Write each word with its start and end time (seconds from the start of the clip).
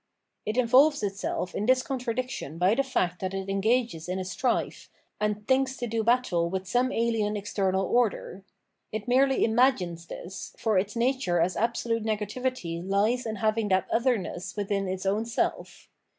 It 0.47 0.57
involves 0.57 1.03
itself 1.03 1.53
in 1.53 1.67
this 1.67 1.83
contradiction 1.83 2.57
by 2.57 2.73
the 2.73 2.81
fact 2.81 3.21
that 3.21 3.35
it 3.35 3.47
engages 3.47 4.09
in 4.09 4.17
a 4.17 4.25
strife 4.25 4.89
and 5.19 5.47
thinks 5.47 5.77
to 5.77 5.85
do 5.85 6.03
battle 6.03 6.49
with 6.49 6.65
some 6.67 6.89
ahen 6.89 7.37
external 7.37 7.95
other. 8.03 8.43
It 8.91 9.07
merely 9.07 9.45
imagines 9.45 10.07
this, 10.07 10.55
for 10.57 10.79
its 10.79 10.95
nature 10.95 11.39
as 11.39 11.55
absolute 11.55 12.03
negativity 12.03 12.81
hes 12.83 13.27
in 13.27 13.35
having 13.35 13.67
that 13.67 13.87
otherness 13.91 14.55
within 14.55 14.87
its 14.87 15.05
own 15.05 15.23
self. 15.27 15.87